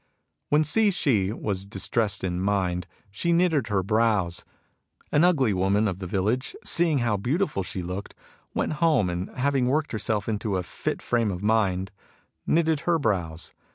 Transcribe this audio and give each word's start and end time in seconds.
When 0.49 0.63
Hsi 0.63 0.89
Shih 0.89 1.29
^ 1.29 1.33
was 1.39 1.67
distressed 1.67 2.23
in 2.23 2.39
mind, 2.41 2.87
she 3.11 3.31
knitted 3.31 3.67
her 3.67 3.83
brows. 3.83 4.43
An 5.11 5.23
ugly 5.23 5.53
woman 5.53 5.87
of 5.87 5.99
the 5.99 6.07
village, 6.07 6.55
seeing 6.65 6.97
how 7.05 7.17
beautiful 7.17 7.61
she 7.61 7.83
looked, 7.83 8.15
went 8.55 8.73
home, 8.81 9.11
and 9.11 9.29
having 9.37 9.67
worked 9.67 9.91
herself 9.91 10.27
into 10.27 10.57
a 10.57 10.63
fit 10.63 11.03
frame 11.03 11.29
of 11.29 11.43
mind, 11.43 11.91
knitted 12.47 12.79
her 12.79 12.97
brows. 12.97 13.53